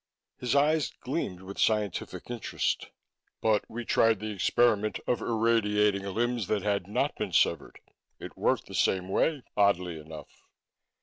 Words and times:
His 0.39 0.55
eyes 0.55 0.89
gleamed 1.01 1.41
with 1.43 1.59
scientific 1.59 2.31
interest. 2.31 2.87
"But 3.39 3.65
we 3.69 3.85
tried 3.85 4.19
the 4.19 4.31
experiment 4.31 4.99
of 5.05 5.21
irradiating 5.21 6.05
limbs 6.07 6.47
that 6.47 6.63
had 6.63 6.87
not 6.87 7.15
been 7.17 7.33
severed. 7.33 7.79
It 8.17 8.35
worked 8.35 8.65
the 8.65 8.73
same 8.73 9.09
way, 9.09 9.43
oddly 9.55 9.99
enough. 9.99 10.47